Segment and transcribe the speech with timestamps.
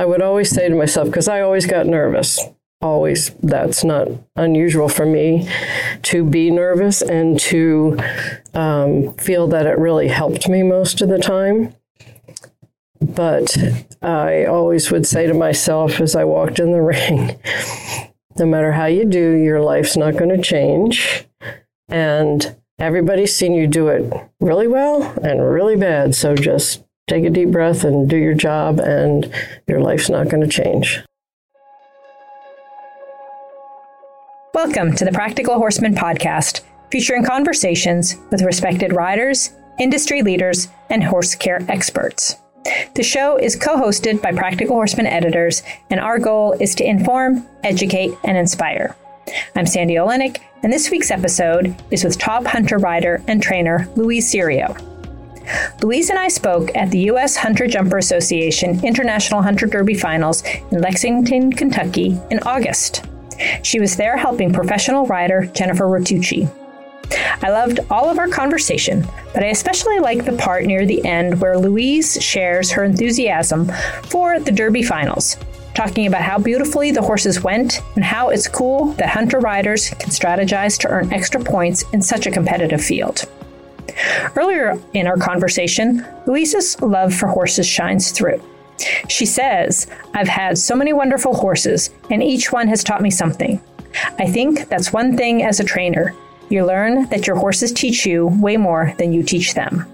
[0.00, 2.40] I would always say to myself, because I always got nervous,
[2.80, 5.46] always, that's not unusual for me
[6.04, 7.98] to be nervous and to
[8.54, 11.74] um, feel that it really helped me most of the time.
[12.98, 13.54] But
[14.00, 17.38] I always would say to myself as I walked in the ring,
[18.38, 21.26] no matter how you do, your life's not going to change.
[21.90, 24.10] And everybody's seen you do it
[24.40, 26.14] really well and really bad.
[26.14, 29.30] So just take a deep breath and do your job, and
[29.66, 31.00] your life's not going to change.
[34.54, 36.60] Welcome to the Practical Horseman podcast,
[36.90, 42.36] featuring conversations with respected riders, industry leaders, and horse care experts.
[42.94, 47.44] The show is co hosted by Practical Horseman editors, and our goal is to inform,
[47.64, 48.94] educate, and inspire.
[49.56, 54.30] I'm Sandy Oliynyk, and this week's episode is with top hunter rider and trainer Louise
[54.30, 54.76] Serio.
[55.82, 57.36] Louise and I spoke at the U.S.
[57.36, 63.04] Hunter Jumper Association International Hunter Derby Finals in Lexington, Kentucky in August.
[63.62, 66.50] She was there helping professional rider Jennifer Rotucci.
[67.42, 71.40] I loved all of our conversation, but I especially liked the part near the end
[71.40, 73.70] where Louise shares her enthusiasm
[74.04, 75.36] for the Derby finals,
[75.74, 80.10] talking about how beautifully the horses went and how it's cool that hunter riders can
[80.10, 83.24] strategize to earn extra points in such a competitive field.
[84.36, 88.42] Earlier in our conversation, Louise's love for horses shines through.
[89.08, 93.60] She says, I've had so many wonderful horses, and each one has taught me something.
[94.18, 96.14] I think that's one thing as a trainer.
[96.48, 99.84] You learn that your horses teach you way more than you teach them.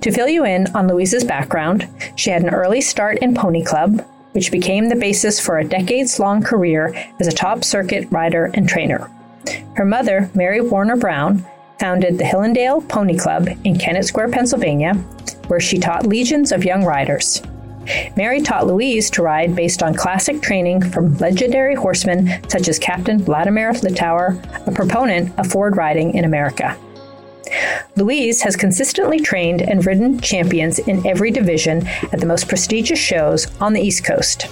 [0.00, 4.04] To fill you in on Louise's background, she had an early start in Pony Club,
[4.32, 8.68] which became the basis for a decades long career as a top circuit rider and
[8.68, 9.10] trainer.
[9.74, 11.44] Her mother, Mary Warner Brown,
[11.80, 14.94] founded the Hillendale Pony Club in Kennett Square, Pennsylvania,
[15.48, 17.42] where she taught legions of young riders.
[18.16, 23.18] Mary taught Louise to ride based on classic training from legendary horsemen such as Captain
[23.18, 26.78] Vladimir Littauer, a proponent of forward riding in America.
[27.96, 33.46] Louise has consistently trained and ridden champions in every division at the most prestigious shows
[33.60, 34.46] on the East Coast.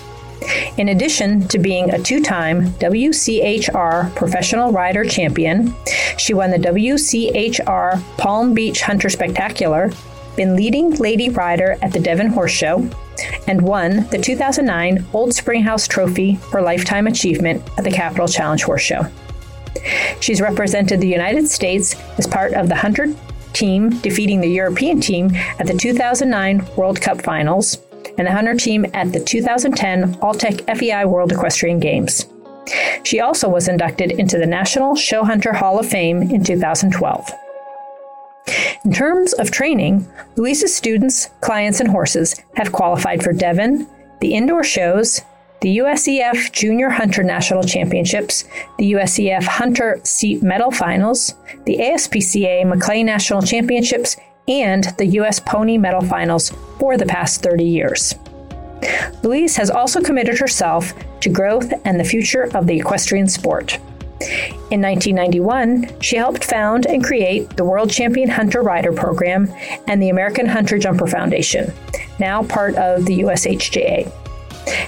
[0.77, 5.75] In addition to being a two time WCHR Professional Rider Champion,
[6.17, 9.91] she won the WCHR Palm Beach Hunter Spectacular,
[10.37, 12.89] been leading lady rider at the Devon Horse Show,
[13.49, 18.83] and won the 2009 Old Springhouse Trophy for Lifetime Achievement at the Capital Challenge Horse
[18.83, 19.07] Show.
[20.21, 23.09] She's represented the United States as part of the Hunter
[23.53, 27.79] team, defeating the European team at the 2009 World Cup Finals
[28.19, 32.27] and the Hunter team at the 2010 Alltech FEI World Equestrian Games.
[33.05, 37.31] She also was inducted into the National Show Hunter Hall of Fame in 2012.
[38.85, 40.07] In terms of training,
[40.37, 43.87] Louise's students, clients, and horses have qualified for Devon,
[44.21, 45.23] the indoor shows,
[45.61, 48.45] the USEF Junior Hunter National Championships,
[48.79, 51.35] the USEF Hunter Seat Medal Finals,
[51.67, 54.17] the ASPCA Maclay National Championships,
[54.49, 55.39] and the U.S.
[55.39, 58.15] Pony Medal Finals for the past 30 years.
[59.23, 63.79] Louise has also committed herself to growth and the future of the equestrian sport.
[64.71, 69.53] In 1991, she helped found and create the World Champion Hunter Rider Program
[69.87, 71.73] and the American Hunter Jumper Foundation,
[72.19, 74.13] now part of the USHJA.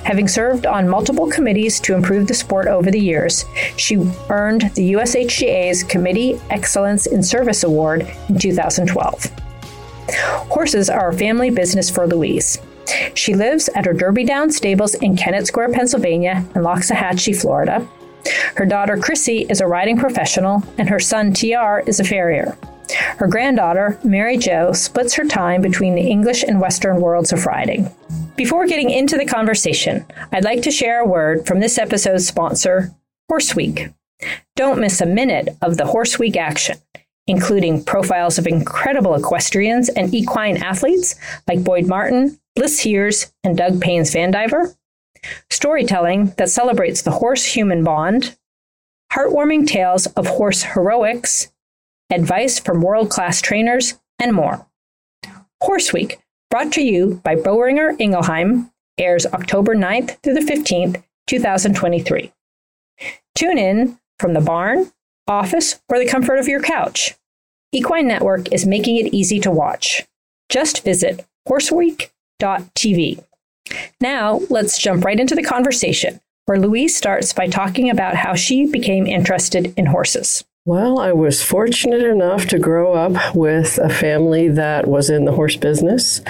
[0.05, 3.45] Having served on multiple committees to improve the sport over the years,
[3.77, 3.97] she
[4.29, 9.31] earned the USHJA's Committee Excellence in Service Award in 2012.
[10.15, 12.59] Horses are a family business for Louise.
[13.15, 17.87] She lives at her Derby Down stables in Kennett Square, Pennsylvania, and Loxahatchee, Florida.
[18.57, 22.57] Her daughter Chrissy is a riding professional, and her son TR is a farrier.
[23.19, 27.91] Her granddaughter, Mary Jo, splits her time between the English and Western worlds of riding.
[28.37, 32.95] Before getting into the conversation, I'd like to share a word from this episode's sponsor,
[33.29, 33.91] Horse Week.
[34.57, 36.79] Don't miss a minute of the Horse Week action,
[37.27, 41.15] including profiles of incredible equestrians and equine athletes
[41.47, 44.75] like Boyd Martin, Bliss Heers, and Doug Paynes Vandiver,
[45.51, 48.37] storytelling that celebrates the horse human bond,
[49.13, 51.53] heartwarming tales of horse heroics,
[52.11, 54.67] advice from world class trainers, and more.
[55.63, 56.19] Horse Week,
[56.51, 62.33] brought to you by Boehringer Ingelheim, airs October 9th through the 15th, 2023.
[63.35, 64.91] Tune in from the barn,
[65.31, 67.15] office, or the comfort of your couch.
[67.73, 70.05] Equine Network is making it easy to watch.
[70.49, 73.25] Just visit horseweek.tv.
[74.01, 78.67] Now, let's jump right into the conversation, where Louise starts by talking about how she
[78.67, 80.45] became interested in horses.
[80.67, 85.33] Well, I was fortunate enough to grow up with a family that was in the
[85.33, 86.21] horse business.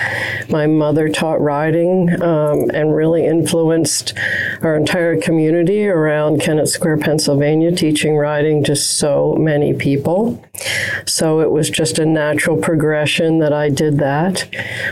[0.49, 4.17] My mother taught riding um, and really influenced
[4.63, 10.41] our entire community around Kennett Square, Pennsylvania, teaching riding to so many people.
[11.07, 14.49] So it was just a natural progression that I did that.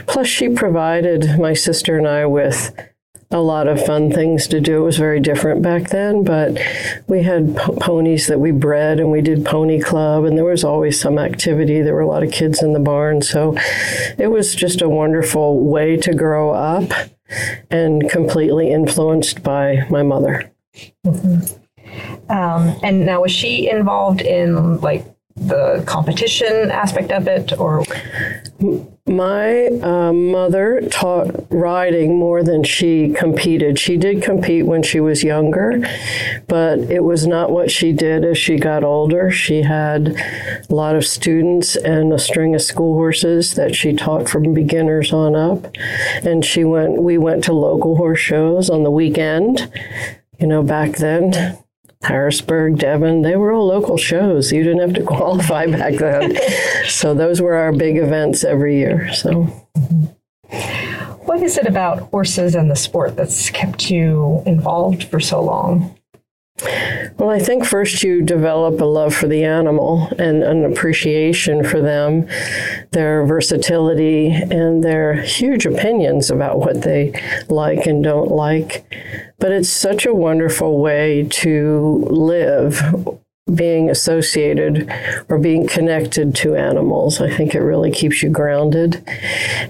[0.08, 2.74] Plus, she provided my sister and I with
[3.30, 4.78] a lot of fun things to do.
[4.78, 6.58] It was very different back then, but
[7.08, 10.64] we had p- ponies that we bred and we did pony club, and there was
[10.64, 11.82] always some activity.
[11.82, 13.20] There were a lot of kids in the barn.
[13.20, 13.56] So
[14.18, 16.90] it was just a wonderful way to grow up
[17.70, 20.50] and completely influenced by my mother.
[21.04, 22.32] Mm-hmm.
[22.32, 25.04] Um, and now, was she involved in like
[25.46, 27.84] the competition aspect of it, or?
[29.06, 33.78] My uh, mother taught riding more than she competed.
[33.78, 35.80] She did compete when she was younger,
[36.46, 39.30] but it was not what she did as she got older.
[39.30, 40.08] She had
[40.68, 45.12] a lot of students and a string of school horses that she taught from beginners
[45.12, 45.74] on up.
[46.22, 47.00] And she went.
[47.02, 49.72] We went to local horse shows on the weekend.
[50.38, 51.58] You know, back then,
[52.02, 54.52] Harrisburg, Devon, they were all local shows.
[54.52, 56.36] You didn't have to qualify back then.
[56.86, 59.12] so those were our big events every year.
[59.12, 59.44] So
[61.24, 65.94] what is it about horses and the sport that's kept you involved for so long?
[67.18, 71.80] Well, I think first you develop a love for the animal and an appreciation for
[71.80, 72.28] them,
[72.92, 77.12] their versatility, and their huge opinions about what they
[77.48, 78.84] like and don't like.
[79.38, 82.82] But it's such a wonderful way to live
[83.54, 84.92] being associated
[85.28, 87.20] or being connected to animals.
[87.20, 89.02] I think it really keeps you grounded.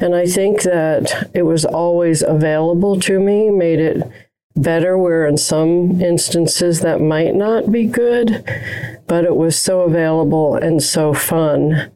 [0.00, 4.02] And I think that it was always available to me, made it
[4.56, 8.44] better, where in some instances that might not be good,
[9.06, 11.92] but it was so available and so fun.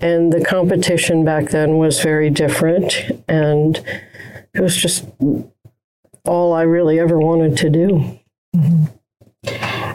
[0.00, 3.82] And the competition back then was very different, and
[4.52, 5.06] it was just
[6.24, 8.18] all I really ever wanted to do.
[8.54, 8.84] Mm-hmm.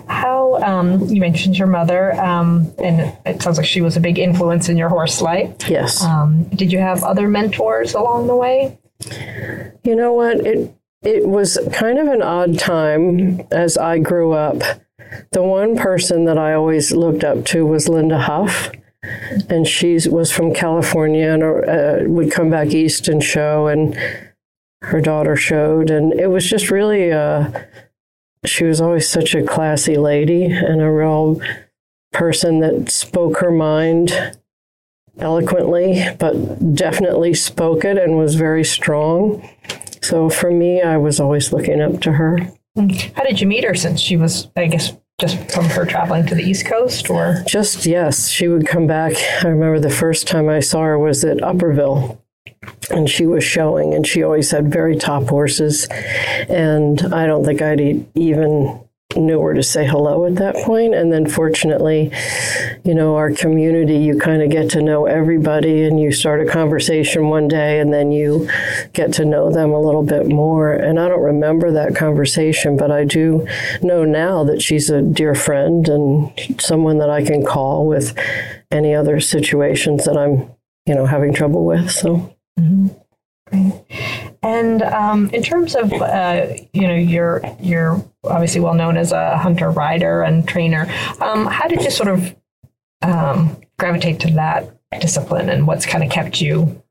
[0.07, 4.17] How um, you mentioned your mother, um, and it sounds like she was a big
[4.17, 5.69] influence in your horse life.
[5.69, 6.03] Yes.
[6.03, 8.79] Um, did you have other mentors along the way?
[9.83, 10.39] You know what?
[10.45, 14.63] It it was kind of an odd time as I grew up.
[15.31, 18.71] The one person that I always looked up to was Linda Huff,
[19.49, 23.95] and she was from California and uh, would come back east and show, and
[24.85, 27.11] her daughter showed, and it was just really.
[27.11, 27.51] Uh,
[28.45, 31.41] she was always such a classy lady and a real
[32.13, 34.37] person that spoke her mind
[35.17, 39.47] eloquently, but definitely spoke it and was very strong.
[40.01, 42.37] So for me, I was always looking up to her.
[43.15, 46.35] How did you meet her since she was, I guess, just from her traveling to
[46.35, 47.43] the East Coast or?
[47.47, 48.27] Just, yes.
[48.29, 49.13] She would come back.
[49.43, 52.21] I remember the first time I saw her was at Upperville
[52.89, 55.87] and she was showing and she always had very top horses
[56.49, 58.79] and i don't think i'd even
[59.15, 60.93] knew where to say hello at that point.
[60.93, 62.11] And then fortunately,
[62.83, 66.51] you know, our community, you kind of get to know everybody and you start a
[66.51, 68.49] conversation one day and then you
[68.93, 70.73] get to know them a little bit more.
[70.73, 73.47] And I don't remember that conversation, but I do
[73.81, 78.17] know now that she's a dear friend and someone that I can call with
[78.71, 80.51] any other situations that I'm,
[80.85, 81.91] you know, having trouble with.
[81.91, 82.31] So.
[82.59, 82.87] Mm-hmm.
[84.41, 89.37] And um, in terms of uh, you know you're you're obviously well known as a
[89.37, 90.87] hunter rider and trainer.
[91.21, 92.35] Um, how did you sort of
[93.01, 96.81] um, gravitate to that discipline, and what's kind of kept you?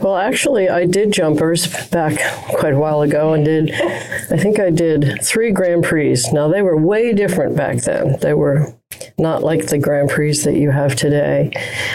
[0.00, 2.18] Well, actually, I did jumpers back
[2.50, 6.18] quite a while ago, and did I think I did three Grand Prix.
[6.32, 8.18] Now they were way different back then.
[8.20, 8.74] They were
[9.20, 11.52] not like the Grand Prix that you have today.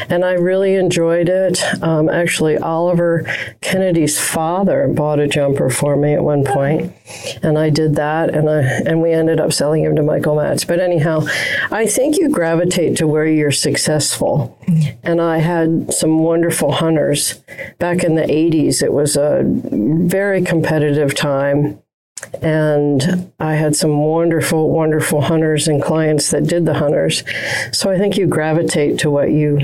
[0.09, 1.63] And I really enjoyed it.
[1.81, 3.25] Um, actually, Oliver
[3.61, 6.93] Kennedy's father bought a jumper for me at one point,
[7.41, 10.63] and I did that, and I and we ended up selling him to Michael Matz.
[10.63, 11.25] But anyhow,
[11.71, 14.57] I think you gravitate to where you're successful.
[15.03, 17.41] And I had some wonderful hunters
[17.79, 18.81] back in the 80s.
[18.81, 21.79] It was a very competitive time
[22.41, 27.23] and I had some wonderful, wonderful hunters and clients that did the hunters.
[27.71, 29.59] So I think you gravitate to what you,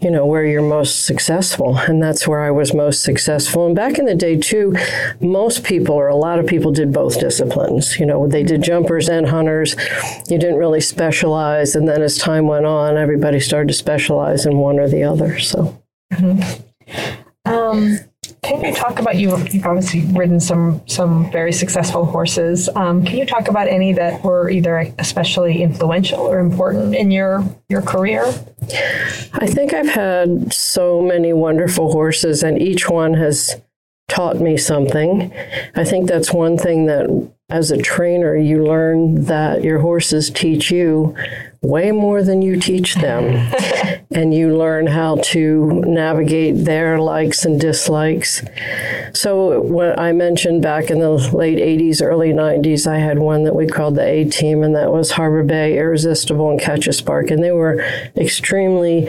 [0.00, 1.76] you know, where you're most successful.
[1.78, 3.66] And that's where I was most successful.
[3.66, 4.74] And back in the day, too,
[5.20, 7.98] most people or a lot of people did both disciplines.
[7.98, 9.76] You know, they did jumpers and hunters.
[10.28, 11.74] You didn't really specialize.
[11.74, 15.38] And then as time went on, everybody started to specialize in one or the other.
[15.38, 15.82] So.
[16.12, 17.20] Mm-hmm.
[17.46, 17.98] Um,
[18.42, 19.36] can you talk about you?
[19.48, 22.68] You've obviously ridden some some very successful horses.
[22.74, 27.44] Um, can you talk about any that were either especially influential or important in your
[27.68, 28.24] your career?
[29.32, 33.60] I think I've had so many wonderful horses, and each one has
[34.08, 35.32] taught me something.
[35.74, 40.70] I think that's one thing that as a trainer, you learn that your horses teach
[40.70, 41.16] you
[41.62, 43.52] way more than you teach them.
[44.12, 48.42] and you learn how to navigate their likes and dislikes.
[49.12, 53.54] So, when I mentioned back in the late 80s, early 90s, I had one that
[53.54, 57.30] we called the A team, and that was Harbor Bay, Irresistible, and Catch a Spark.
[57.30, 57.80] And they were
[58.16, 59.08] extremely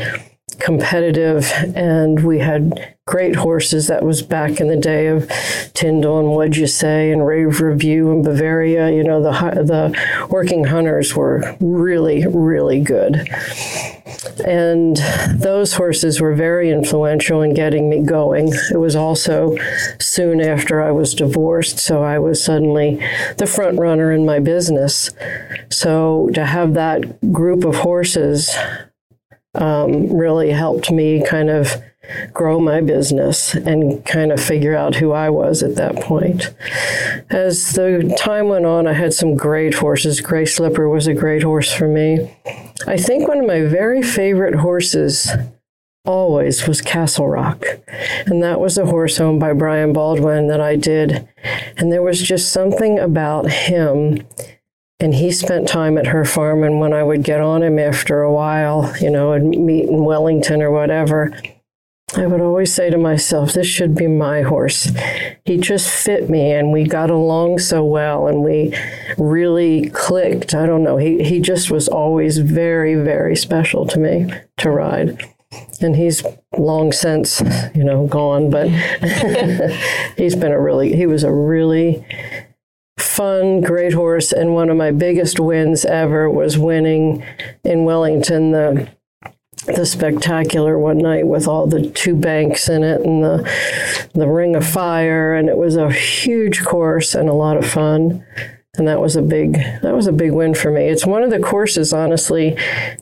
[0.59, 3.87] competitive, and we had great horses.
[3.87, 5.29] That was back in the day of
[5.73, 8.89] Tyndall and What'd You Say and Rave Review and Bavaria.
[8.89, 13.27] You know, the the working hunters were really, really good.
[14.45, 14.95] And
[15.35, 18.53] those horses were very influential in getting me going.
[18.71, 19.57] It was also
[19.99, 23.05] soon after I was divorced, so I was suddenly
[23.37, 25.09] the front runner in my business.
[25.69, 28.55] So to have that group of horses
[29.53, 31.81] um, really helped me kind of
[32.33, 36.53] grow my business and kind of figure out who I was at that point.
[37.29, 40.21] As the time went on, I had some great horses.
[40.21, 42.35] Gray Slipper was a great horse for me.
[42.87, 45.29] I think one of my very favorite horses
[46.05, 47.63] always was Castle Rock.
[48.25, 51.27] And that was a horse owned by Brian Baldwin that I did.
[51.77, 54.25] And there was just something about him
[55.01, 56.63] and he spent time at her farm.
[56.63, 60.05] And when I would get on him after a while, you know, and meet in
[60.05, 61.35] Wellington or whatever,
[62.17, 64.91] I would always say to myself, this should be my horse.
[65.45, 68.75] He just fit me and we got along so well and we
[69.17, 70.53] really clicked.
[70.53, 70.97] I don't know.
[70.97, 75.25] He, he just was always very, very special to me to ride.
[75.79, 76.23] And he's
[76.57, 77.41] long since,
[77.73, 78.67] you know, gone, but
[80.17, 82.05] he's been a really, he was a really
[82.97, 87.23] fun, great horse, and one of my biggest wins ever was winning
[87.63, 88.89] in Wellington the
[89.65, 94.55] the spectacular one night with all the two banks in it and the the ring
[94.55, 98.25] of fire and it was a huge course and a lot of fun.
[98.77, 100.85] And that was a big that was a big win for me.
[100.85, 102.51] It's one of the courses honestly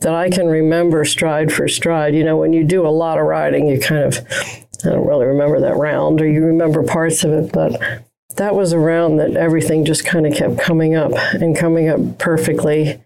[0.01, 2.15] that i can remember stride for stride.
[2.15, 4.17] You know when you do a lot of riding you kind of
[4.85, 7.79] i don't really remember that round or you remember parts of it but
[8.39, 12.17] that was a round that everything just kind of kept coming up and coming up
[12.19, 13.03] perfectly.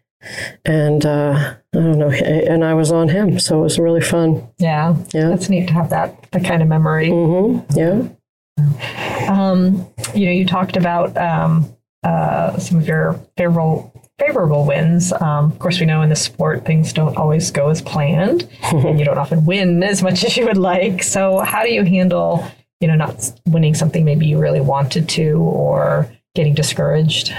[0.65, 4.47] And uh, I don't know, and I was on him, so it was really fun.
[4.57, 7.09] Yeah, yeah, that's neat to have that that kind of memory.
[7.09, 7.77] Mm-hmm.
[7.77, 9.29] Yeah.
[9.29, 15.11] Um, you know, you talked about um, uh, some of your favorable favorable wins.
[15.13, 18.99] Um, of course, we know in the sport things don't always go as planned, and
[18.99, 21.03] you don't often win as much as you would like.
[21.03, 22.45] So, how do you handle
[22.83, 27.33] you know, not winning something maybe you really wanted to or getting discouraged?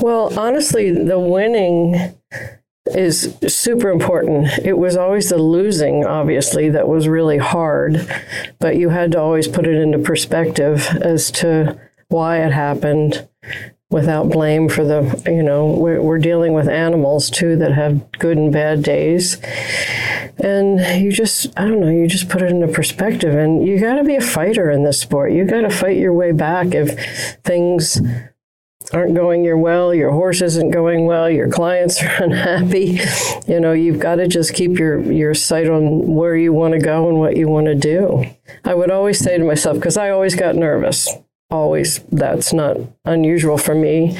[0.00, 2.14] Well, honestly, the winning
[2.86, 4.48] is super important.
[4.64, 8.06] It was always the losing, obviously, that was really hard,
[8.58, 13.28] but you had to always put it into perspective as to why it happened
[13.90, 18.38] without blame for the, you know, we're, we're dealing with animals too that have good
[18.38, 19.36] and bad days.
[20.38, 23.34] And you just, I don't know, you just put it into perspective.
[23.34, 25.32] And you got to be a fighter in this sport.
[25.32, 28.00] You got to fight your way back if things
[28.92, 33.00] aren't going your well, your horse isn't going well, your clients are unhappy.
[33.46, 36.80] You know, you've got to just keep your, your sight on where you want to
[36.80, 38.24] go and what you want to do.
[38.64, 41.08] I would always say to myself, because I always got nervous
[41.50, 44.16] always that's not unusual for me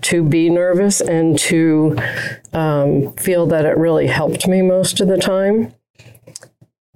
[0.00, 1.96] to be nervous and to
[2.52, 5.72] um, feel that it really helped me most of the time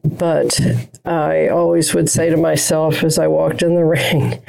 [0.02, 0.58] but
[1.04, 4.42] i always would say to myself as i walked in the ring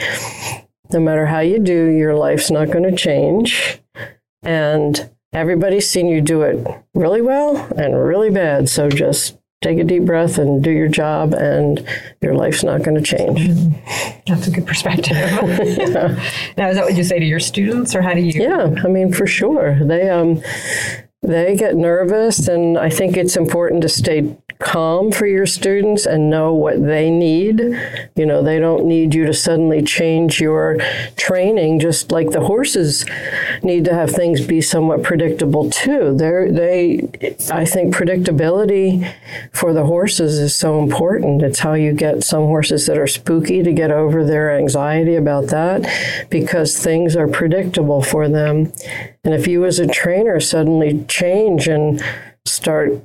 [0.95, 3.79] no matter how you do your life's not going to change
[4.41, 9.83] and everybody's seen you do it really well and really bad so just take a
[9.83, 11.85] deep breath and do your job, and
[12.21, 13.39] your life's not going to change.
[13.39, 14.19] Mm-hmm.
[14.27, 15.15] That's a good perspective.
[15.17, 16.23] yeah.
[16.57, 18.41] Now, is that what you say to your students, or how do you?
[18.41, 19.77] Yeah, I mean, for sure.
[19.83, 20.41] They um,
[21.21, 26.29] they get nervous, and I think it's important to stay calm for your students and
[26.29, 27.59] know what they need.
[28.15, 30.77] You know, they don't need you to suddenly change your
[31.17, 33.05] training, just like the horses
[33.63, 36.15] need to have things be somewhat predictable too.
[36.15, 37.07] They're, they,
[37.51, 39.13] I think predictability
[39.51, 41.41] for the horses is so important.
[41.41, 45.47] It's how you get some horses that are spooky to get over their anxiety about
[45.47, 48.71] that because things are predictable for them.
[49.23, 52.01] And if you as a trainer suddenly change and
[52.45, 53.01] start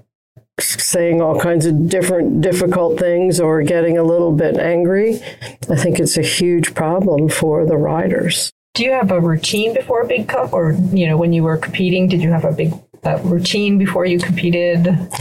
[0.61, 5.23] saying all kinds of different difficult things or getting a little bit angry,
[5.69, 8.53] I think it's a huge problem for the riders.
[8.75, 11.57] Do you have a routine before a big cup, or you know, when you were
[11.57, 12.73] competing, did you have a big
[13.05, 14.87] uh, routine before you competed?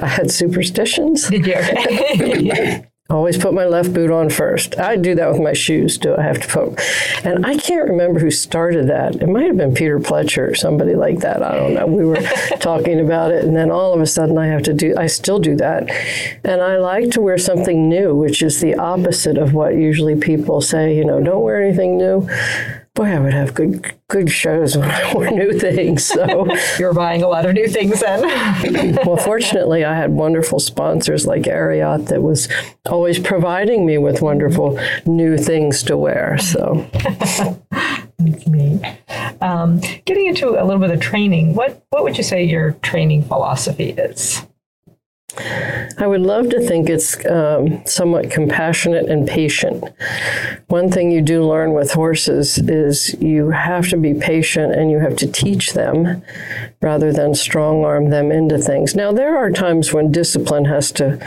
[0.00, 1.28] I had superstitions.
[1.28, 1.54] Did you?
[1.54, 2.84] Okay.
[3.10, 4.78] Always put my left boot on first.
[4.78, 6.80] I do that with my shoes Do I have to put,
[7.26, 9.16] and I can't remember who started that.
[9.16, 11.42] It might have been Peter Pletcher or somebody like that.
[11.42, 11.86] I don't know.
[11.86, 12.16] We were
[12.60, 14.94] talking about it, and then all of a sudden I have to do.
[14.96, 15.90] I still do that,
[16.44, 20.60] and I like to wear something new, which is the opposite of what usually people
[20.60, 20.96] say.
[20.96, 22.28] You know, don't wear anything new
[22.94, 26.04] boy, I would have good good shows when I wore new things.
[26.04, 26.46] So
[26.78, 28.96] you're buying a lot of new things then.
[29.06, 32.48] well, fortunately, I had wonderful sponsors like Ariat that was
[32.86, 36.38] always providing me with wonderful new things to wear.
[36.38, 36.86] So.
[38.18, 38.82] That's neat.
[39.40, 43.24] Um, getting into a little bit of training, what what would you say your training
[43.24, 44.46] philosophy is?
[45.38, 49.84] I would love to think it's um, somewhat compassionate and patient.
[50.68, 54.98] One thing you do learn with horses is you have to be patient and you
[54.98, 56.22] have to teach them
[56.82, 58.94] rather than strong arm them into things.
[58.94, 61.18] Now, there are times when discipline has to,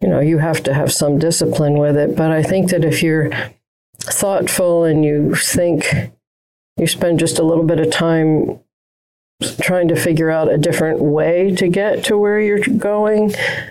[0.00, 3.02] you know, you have to have some discipline with it, but I think that if
[3.02, 3.30] you're
[4.00, 5.86] thoughtful and you think,
[6.76, 8.58] you spend just a little bit of time
[9.62, 13.30] trying to figure out a different way to get to where you're going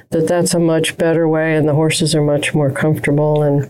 [0.09, 3.43] that that's a much better way and the horses are much more comfortable.
[3.43, 3.69] And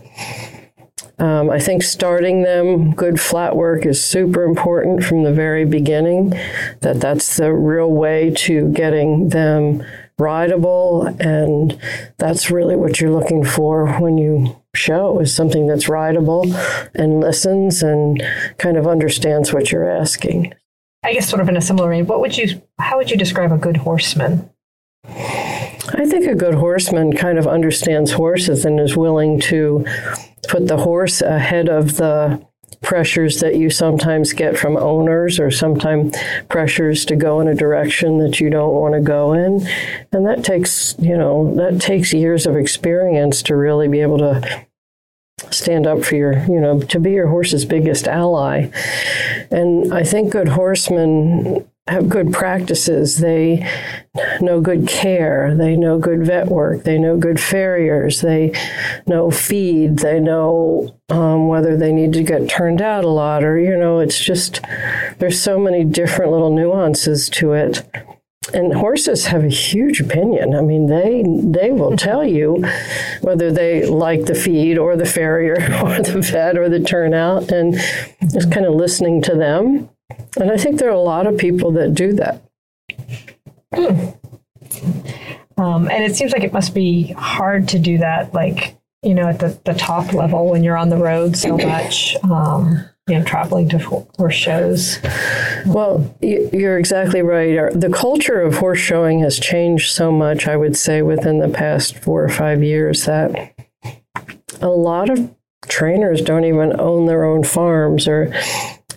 [1.18, 6.30] um, I think starting them good flat work is super important from the very beginning
[6.80, 9.84] that that's the real way to getting them
[10.18, 11.06] rideable.
[11.20, 11.78] And
[12.16, 16.46] that's really what you're looking for when you show is something that's rideable
[16.94, 18.22] and listens and
[18.56, 20.54] kind of understands what you're asking
[21.02, 23.52] I guess sort of in a similar vein, what would you how would you describe
[23.52, 24.50] a good horseman?
[25.06, 29.84] I think a good horseman kind of understands horses and is willing to
[30.48, 32.44] put the horse ahead of the
[32.80, 36.16] pressures that you sometimes get from owners or sometimes
[36.48, 39.66] pressures to go in a direction that you don't want to go in
[40.12, 44.64] and that takes you know that takes years of experience to really be able to
[45.50, 48.70] stand up for your, you know, to be your horse's biggest ally.
[49.50, 53.18] And I think good horsemen have good practices.
[53.18, 53.68] They
[54.40, 55.54] know good care.
[55.54, 56.84] They know good vet work.
[56.84, 58.20] They know good farriers.
[58.20, 58.52] They
[59.06, 59.98] know feed.
[59.98, 63.98] They know um, whether they need to get turned out a lot or, you know,
[63.98, 64.60] it's just,
[65.18, 67.84] there's so many different little nuances to it
[68.54, 70.54] and horses have a huge opinion.
[70.54, 72.64] I mean, they they will tell you
[73.20, 77.74] whether they like the feed or the farrier or the vet or the turnout, and
[78.32, 79.90] just kind of listening to them.
[80.38, 82.42] And I think there are a lot of people that do that.
[85.56, 89.28] Um, and it seems like it must be hard to do that, like you know,
[89.28, 92.16] at the, the top level when you're on the road so much.
[92.24, 94.98] Um, you know, traveling to horse shows.
[95.66, 97.70] Well, you're exactly right.
[97.72, 101.98] The culture of horse showing has changed so much, I would say, within the past
[101.98, 103.54] four or five years that
[104.60, 105.34] a lot of
[105.66, 108.32] trainers don't even own their own farms or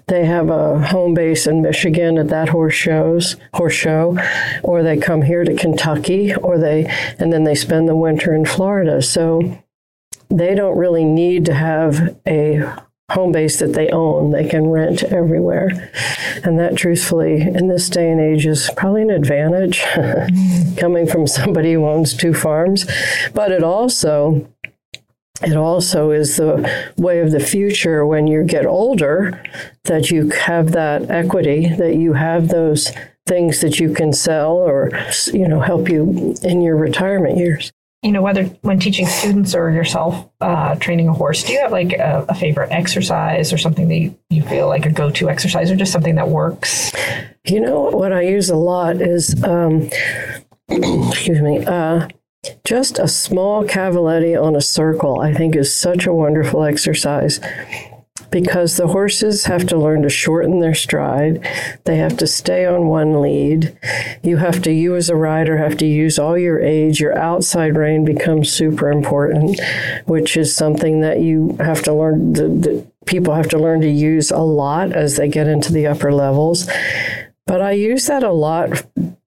[0.08, 4.18] they have a home base in Michigan at that horse shows horse show
[4.64, 6.86] or they come here to Kentucky or they
[7.20, 9.58] and then they spend the winter in Florida so
[10.30, 12.64] they don't really need to have a
[13.14, 14.32] home base that they own.
[14.32, 15.70] They can rent everywhere.
[16.44, 19.82] And that, truthfully, in this day and age, is probably an advantage
[20.78, 22.86] coming from somebody who owns two farms.
[23.34, 24.48] But it also
[25.42, 29.44] it also is the way of the future when you get older
[29.86, 32.92] that you have that equity, that you have those
[33.26, 34.92] things that you can sell or
[35.34, 37.72] you know help you in your retirement years
[38.04, 41.72] you know, whether when teaching students or yourself uh, training a horse, do you have
[41.72, 45.30] like a, a, favorite exercise or something that you, you feel like a go to
[45.30, 46.92] exercise or just something that works?
[47.46, 49.90] You know, what I use a lot is, um,
[50.70, 52.10] excuse me, uh,
[52.66, 57.40] just a small cavaletti on a circle, I think is such a wonderful exercise
[58.34, 61.48] because the horses have to learn to shorten their stride.
[61.86, 63.78] They have to stay on one lead.
[64.24, 67.00] You have to, you as a rider, have to use all your age.
[67.00, 69.62] Your outside rein becomes super important,
[70.08, 72.34] which is something that you have to learn.
[72.34, 76.12] The people have to learn to use a lot as they get into the upper
[76.12, 76.68] levels.
[77.46, 78.84] But I use that a lot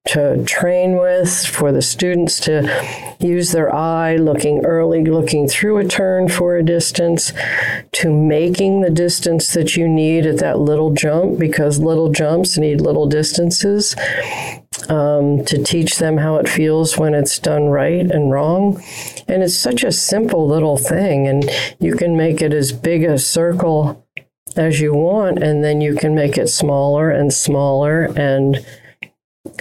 [0.07, 5.85] to train with, for the students to use their eye, looking early, looking through a
[5.85, 7.33] turn for a distance,
[7.93, 12.81] to making the distance that you need at that little jump, because little jumps need
[12.81, 13.97] little distances.
[14.89, 18.83] um, to teach them how it feels when it's done right and wrong.
[19.29, 23.19] And it's such a simple little thing, and you can make it as big a
[23.19, 24.07] circle
[24.57, 28.65] as you want, and then you can make it smaller and smaller and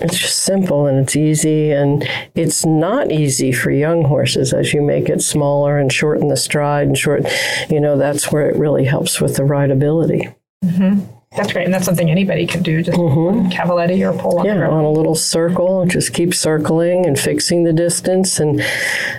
[0.01, 4.81] it's just simple and it's easy and it's not easy for young horses as you
[4.81, 7.25] make it smaller and shorten the stride and short
[7.69, 11.03] you know that's where it really helps with the rideability mm-hmm.
[11.35, 12.81] That's great, and that's something anybody can do.
[12.81, 13.49] Just mm-hmm.
[13.49, 14.45] cavaletti or pull on.
[14.45, 15.85] Yeah, on a little circle.
[15.85, 18.61] Just keep circling and fixing the distance, and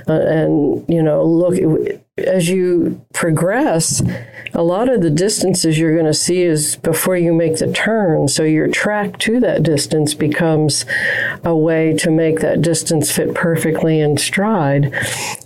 [0.08, 1.58] uh, and you know, look
[2.18, 4.02] as you progress.
[4.54, 8.28] A lot of the distances you're going to see is before you make the turn.
[8.28, 10.86] So your track to that distance becomes
[11.44, 14.94] a way to make that distance fit perfectly in stride.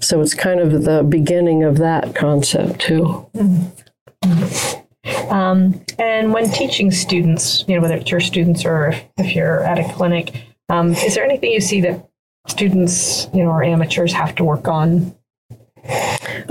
[0.01, 3.27] So it's kind of the beginning of that concept too.
[3.35, 5.33] Mm-hmm.
[5.33, 9.79] Um, and when teaching students, you know, whether it's your students or if, you're at
[9.79, 12.09] a clinic, um, is there anything you see that
[12.47, 15.15] students, you know, or amateurs have to work on?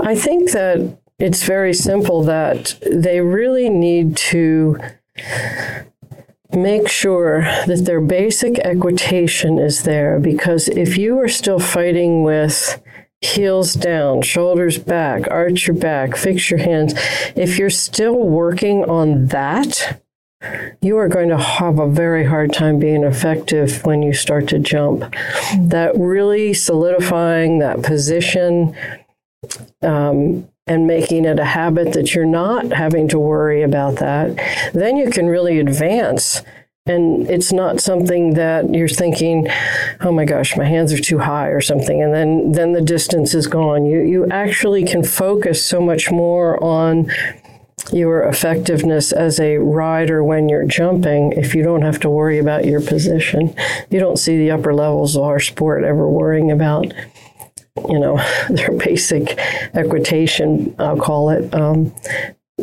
[0.02, 4.78] I think that it's very simple that they really need to
[6.52, 12.82] make sure that their basic equitation is there because if you are still fighting with
[13.20, 16.94] heels down, shoulders back, arch your back, fix your hands.
[17.36, 20.00] If you're still working on that,
[20.80, 24.58] you are going to have a very hard time being effective when you start to
[24.58, 25.00] jump.
[25.02, 25.68] Mm.
[25.68, 28.74] That really solidifying that position
[29.82, 34.36] um, and making it a habit that you're not having to worry about that,
[34.72, 36.42] then you can really advance.
[36.86, 39.48] And it's not something that you're thinking
[40.00, 43.34] oh my gosh my hands are too high or something and then then the distance
[43.34, 43.84] is gone.
[43.84, 47.12] You you actually can focus so much more on
[47.92, 52.64] your effectiveness as a rider when you're jumping if you don't have to worry about
[52.64, 53.54] your position.
[53.90, 56.92] You don't see the upper levels of our sport ever worrying about
[57.88, 58.16] you know
[58.50, 59.38] their basic
[59.74, 61.92] equitation i'll call it um,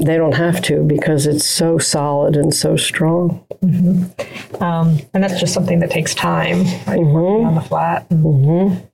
[0.06, 3.46] they don't have to because it's so solid and so strong.
[3.64, 4.64] Mm-hmm.
[4.64, 7.00] Um, and that's just something that takes time, right?
[7.00, 7.48] Mm-hmm.
[7.48, 8.08] On the flat.
[8.10, 8.86] Mm-hmm.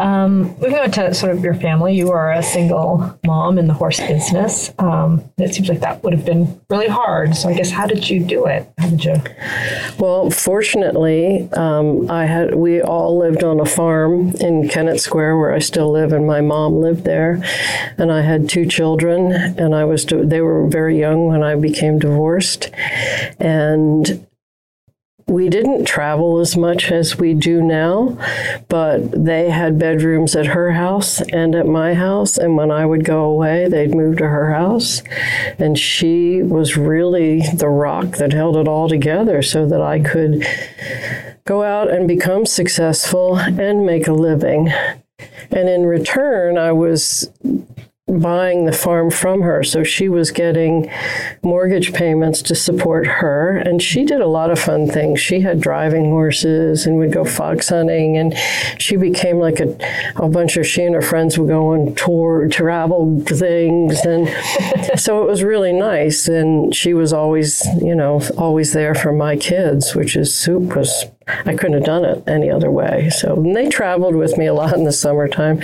[0.00, 3.74] Um, moving on to sort of your family, you are a single mom in the
[3.74, 4.72] horse business.
[4.78, 7.36] Um, it seems like that would have been really hard.
[7.36, 8.72] So I guess how did you do it?
[8.78, 9.16] How did you?
[9.98, 15.52] Well, fortunately, um, I had we all lived on a farm in Kennett Square where
[15.52, 17.42] I still live, and my mom lived there,
[17.98, 21.98] and I had two children, and I was they were very young when I became
[21.98, 22.70] divorced,
[23.38, 24.26] and
[25.30, 28.18] we didn't travel as much as we do now,
[28.68, 32.36] but they had bedrooms at her house and at my house.
[32.36, 35.02] And when I would go away, they'd move to her house.
[35.58, 40.44] And she was really the rock that held it all together so that I could
[41.44, 44.72] go out and become successful and make a living.
[45.52, 47.30] And in return, I was
[48.18, 49.62] buying the farm from her.
[49.62, 50.90] So she was getting
[51.42, 53.56] mortgage payments to support her.
[53.56, 55.20] And she did a lot of fun things.
[55.20, 58.16] She had driving horses and would go fox hunting.
[58.16, 58.36] And
[58.78, 59.76] she became like a,
[60.16, 64.00] a bunch of, she and her friends would go on tour, travel things.
[64.00, 64.28] And
[64.98, 66.28] so it was really nice.
[66.28, 71.04] And she was always, you know, always there for my kids, which is soup was
[71.46, 73.10] I couldn't have done it any other way.
[73.10, 75.62] So they traveled with me a lot in the summertime.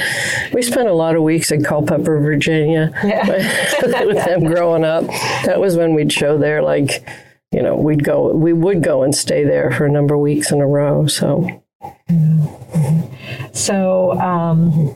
[0.52, 3.26] We spent a lot of weeks in Culpeper, Virginia, yeah.
[4.04, 5.06] with them growing up.
[5.44, 7.06] That was when we'd show there, like,
[7.52, 10.50] you know, we'd go, we would go and stay there for a number of weeks
[10.50, 11.06] in a row.
[11.06, 11.62] So,
[12.10, 13.52] mm-hmm.
[13.52, 14.94] so um,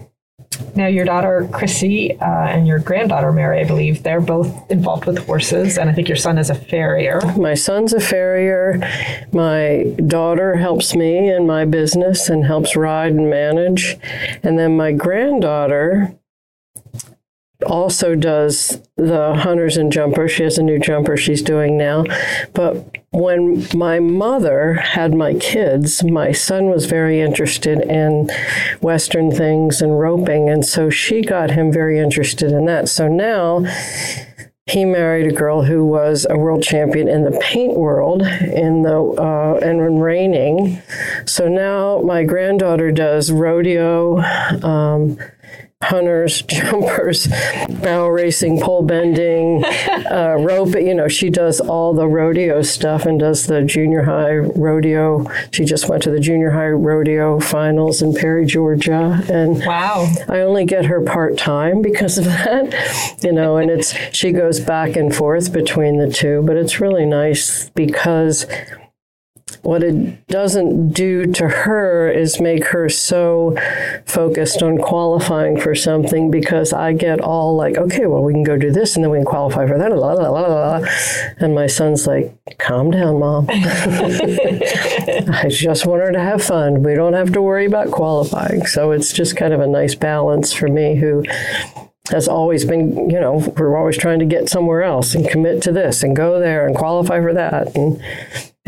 [0.75, 5.19] now, your daughter Chrissy uh, and your granddaughter Mary, I believe, they're both involved with
[5.19, 7.21] horses, and I think your son is a farrier.
[7.37, 8.81] My son's a farrier.
[9.33, 13.97] My daughter helps me in my business and helps ride and manage.
[14.43, 16.17] And then my granddaughter
[17.67, 20.33] also does the hunters and jumpers.
[20.33, 22.05] She has a new jumper she's doing now.
[22.55, 28.31] But when my mother had my kids, my son was very interested in
[28.81, 30.49] Western things and roping.
[30.49, 32.89] And so she got him very interested in that.
[32.89, 33.65] So now
[34.67, 38.97] he married a girl who was a world champion in the paint world in the
[38.97, 40.81] uh, and in reining.
[41.27, 44.21] So now my granddaughter does rodeo.
[44.63, 45.19] Um,
[45.83, 49.65] hunters, jumpers, barrel racing, pole bending,
[50.11, 50.75] uh, rope.
[50.75, 55.27] You know, she does all the rodeo stuff and does the junior high rodeo.
[55.53, 60.41] She just went to the junior high rodeo finals in Perry, Georgia, and wow, I
[60.41, 63.19] only get her part time because of that.
[63.23, 67.07] You know, and it's she goes back and forth between the two, but it's really
[67.07, 68.47] nice because
[69.63, 73.57] what it doesn't do to her is make her so
[74.07, 78.57] focused on qualifying for something because I get all like, okay, well, we can go
[78.57, 79.91] do this and then we can qualify for that.
[79.97, 80.87] La, la, la, la.
[81.39, 83.47] And my son's like, calm down, mom.
[83.51, 86.83] I just want her to have fun.
[86.83, 88.67] We don't have to worry about qualifying.
[88.67, 91.25] So it's just kind of a nice balance for me who
[92.11, 95.73] has always been, you know, we're always trying to get somewhere else and commit to
[95.73, 97.77] this and go there and qualify for that.
[97.77, 98.03] And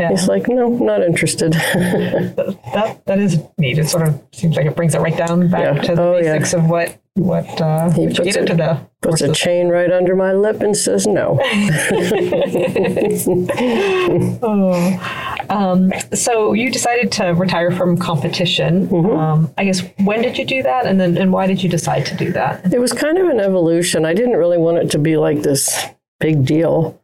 [0.03, 0.11] Yeah.
[0.11, 1.53] he's like, no, not interested.
[1.55, 3.79] that that is neat.
[3.79, 5.83] It sort of seems like it brings it right down back Yeah.
[5.83, 6.39] to the Oh, yeah.
[6.39, 9.91] basics of what what uh, you puts get it- into the Puts a chain right
[9.93, 11.39] under my lip and says no.
[14.45, 15.45] Oh.
[15.51, 18.89] Um, so you decided to retire from competition.
[18.89, 19.11] Mm-hmm.
[19.19, 22.07] Um, I guess when did you do that, and then and why did you decide
[22.07, 22.73] to do that?
[22.73, 24.05] It was kind of an evolution.
[24.05, 25.85] I didn't really want it to be like this
[26.21, 27.01] big deal.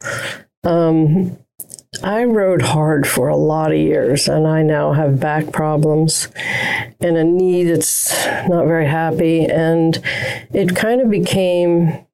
[0.64, 1.36] Um,
[2.02, 6.28] I rode hard for a lot of years, and I now have back problems
[7.00, 9.44] and a knee that's not very happy.
[9.44, 9.96] And
[10.52, 12.04] it kind of became,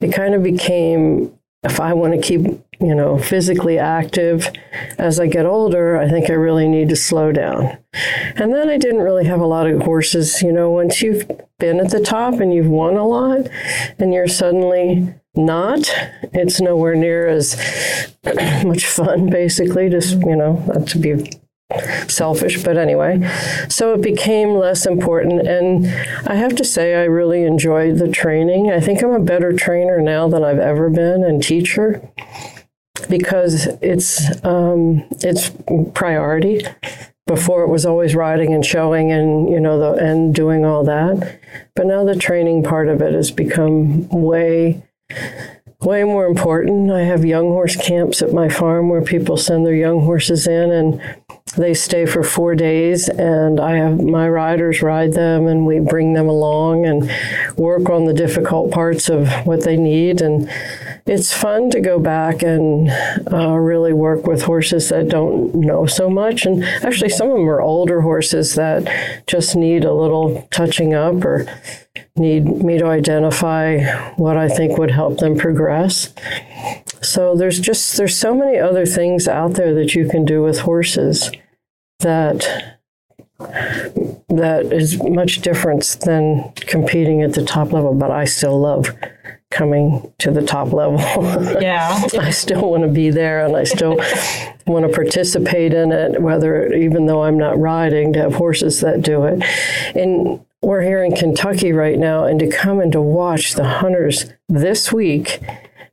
[0.00, 2.42] it kind of became, if I want to keep,
[2.80, 4.50] you know, physically active
[4.98, 7.78] as I get older, I think I really need to slow down.
[8.36, 10.42] And then I didn't really have a lot of horses.
[10.42, 13.48] You know, once you've been at the top and you've won a lot
[13.98, 15.90] and you're suddenly not,
[16.32, 17.56] it's nowhere near as
[18.64, 21.30] much fun, basically, just, you know, not to be
[22.08, 23.20] selfish, but anyway.
[23.68, 25.46] So it became less important.
[25.46, 25.86] And
[26.26, 28.70] I have to say, I really enjoyed the training.
[28.70, 32.02] I think I'm a better trainer now than I've ever been and teacher
[33.08, 35.50] because it's um, it's
[35.94, 36.64] priority.
[37.26, 41.40] Before it was always riding and showing and you know the and doing all that,
[41.74, 44.82] but now the training part of it has become way
[45.80, 46.90] way more important.
[46.90, 50.70] I have young horse camps at my farm where people send their young horses in
[50.70, 51.18] and
[51.56, 56.14] they stay for four days and I have my riders ride them and we bring
[56.14, 57.10] them along and
[57.58, 60.48] work on the difficult parts of what they need and
[61.04, 62.90] it's fun to go back and
[63.30, 67.50] uh, really work with horses that don't know so much and actually some of them
[67.50, 71.46] are older horses that just need a little touching up or
[72.16, 73.80] need me to identify
[74.16, 76.12] what I think would help them progress.
[77.00, 80.60] So there's just there's so many other things out there that you can do with
[80.60, 81.30] horses
[82.00, 82.78] that
[84.28, 88.88] that is much different than competing at the top level, but I still love
[89.50, 90.98] coming to the top level.
[91.62, 92.02] Yeah.
[92.18, 94.00] I still want to be there and I still
[94.66, 99.02] want to participate in it, whether even though I'm not riding, to have horses that
[99.02, 99.42] do it.
[99.94, 104.26] And we're here in Kentucky right now, and to come and to watch the hunters
[104.48, 105.40] this week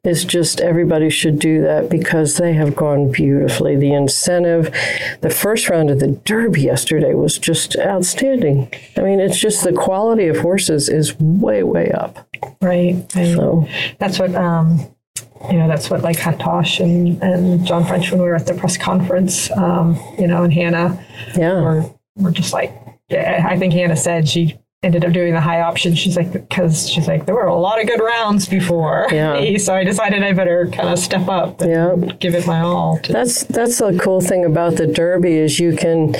[0.03, 3.75] is just everybody should do that because they have gone beautifully.
[3.75, 4.73] The incentive,
[5.21, 8.71] the first round of the Derby yesterday was just outstanding.
[8.95, 12.27] I mean, it's just the quality of horses is way, way up.
[12.61, 13.05] Right.
[13.15, 13.35] right.
[13.35, 14.79] So, That's what um,
[15.49, 15.67] you know.
[15.67, 18.77] That's what like Hunt Tosh and and John French when we were at the press
[18.77, 19.51] conference.
[19.51, 21.03] Um, you know, and Hannah
[21.35, 21.61] yeah.
[21.61, 22.73] were were just like.
[23.11, 25.93] I think Hannah said she ended up doing the high option.
[25.93, 29.07] She's like because she's like there were a lot of good rounds before.
[29.11, 29.33] Yeah.
[29.41, 32.13] me, so I decided I better kind of step up and Yeah.
[32.19, 32.99] give it my all.
[33.09, 36.15] That's that's the cool thing about the Derby is you can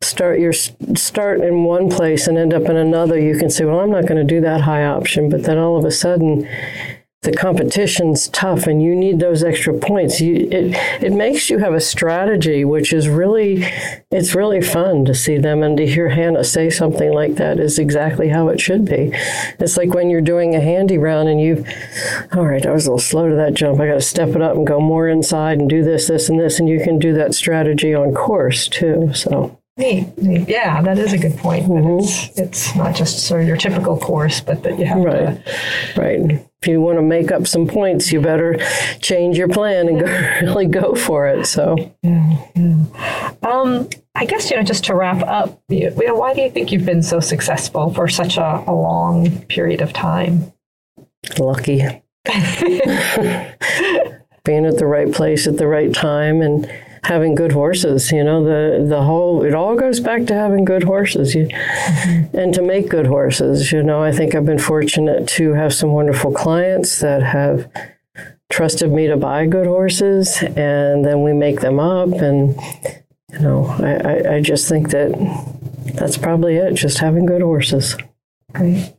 [0.00, 3.18] start your start in one place and end up in another.
[3.18, 5.76] You can say, "Well, I'm not going to do that high option," but then all
[5.76, 6.48] of a sudden,
[7.24, 10.20] the competition's tough, and you need those extra points.
[10.20, 13.64] You, it it makes you have a strategy, which is really
[14.10, 17.78] it's really fun to see them and to hear Hannah say something like that is
[17.78, 19.10] exactly how it should be.
[19.58, 21.64] It's like when you're doing a handy round and you,
[22.32, 23.80] all right, I was a little slow to that jump.
[23.80, 26.38] I got to step it up and go more inside and do this, this, and
[26.38, 29.12] this, and you can do that strategy on course too.
[29.14, 30.48] So Neat, neat.
[30.48, 31.64] Yeah, that is a good point.
[31.64, 31.98] Mm-hmm.
[31.98, 36.00] it's it's not just sort of your typical course, but that you have right, to.
[36.00, 36.46] right.
[36.64, 38.56] If you want to make up some points, you better
[38.98, 40.06] change your plan and go,
[40.40, 41.44] really go for it.
[41.44, 41.76] So
[43.42, 46.50] Um, I guess you know, just to wrap up, you you know, why do you
[46.50, 50.54] think you've been so successful for such a, a long period of time?
[51.38, 51.80] lucky.
[54.44, 56.66] Being at the right place at the right time and
[57.04, 60.84] having good horses, you know, the the whole it all goes back to having good
[60.84, 61.34] horses.
[61.34, 62.36] You, mm-hmm.
[62.36, 65.92] and to make good horses, you know, I think I've been fortunate to have some
[65.92, 67.70] wonderful clients that have
[68.50, 72.56] trusted me to buy good horses and then we make them up and
[73.32, 75.10] you know, I, I, I just think that
[75.94, 77.96] that's probably it, just having good horses.
[78.52, 78.94] Great.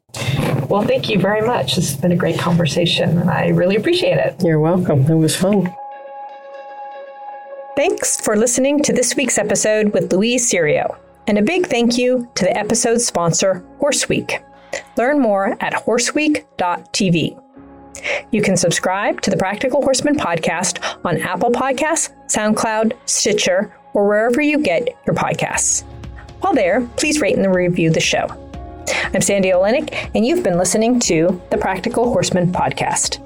[0.70, 1.76] Well, thank you very much.
[1.76, 4.36] This has been a great conversation, and I really appreciate it.
[4.44, 5.10] You're welcome.
[5.10, 5.74] It was fun.
[7.76, 10.98] Thanks for listening to this week's episode with Louise Serio.
[11.28, 14.40] And a big thank you to the episode sponsor, Horse Week.
[14.96, 17.42] Learn more at horseweek.tv.
[18.32, 24.40] You can subscribe to the Practical Horseman podcast on Apple Podcasts, SoundCloud, Stitcher, or wherever
[24.40, 25.84] you get your podcasts.
[26.40, 28.28] While there, please rate and review the show.
[29.14, 33.25] I'm Sandy Oliynyk, and you've been listening to the Practical Horseman podcast.